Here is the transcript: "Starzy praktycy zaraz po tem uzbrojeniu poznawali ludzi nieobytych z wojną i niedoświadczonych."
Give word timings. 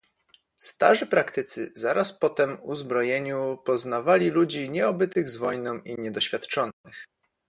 "Starzy 0.61 1.05
praktycy 1.05 1.71
zaraz 1.75 2.19
po 2.19 2.29
tem 2.29 2.57
uzbrojeniu 2.63 3.57
poznawali 3.65 4.29
ludzi 4.29 4.69
nieobytych 4.69 5.29
z 5.29 5.37
wojną 5.37 5.79
i 5.81 6.01
niedoświadczonych." 6.01 7.07